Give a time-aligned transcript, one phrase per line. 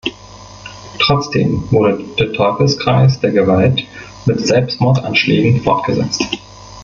[0.97, 3.83] Trotzdem wurde der Teufelskreis der Gewalt
[4.25, 6.23] mit Selbstmordanschlägen fortgesetzt.